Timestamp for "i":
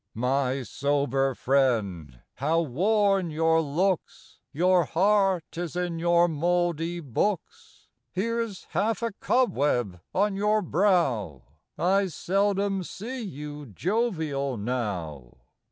11.77-12.07